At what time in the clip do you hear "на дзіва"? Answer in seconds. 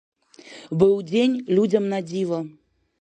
1.93-2.39